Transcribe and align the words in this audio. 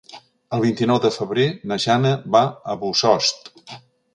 El 0.55 0.63
vint-i-nou 0.63 0.99
de 1.03 1.11
febrer 1.17 1.45
na 1.73 1.77
Jana 1.85 2.15
va 2.37 2.43
a 2.75 2.79
Bossòst. 2.85 3.53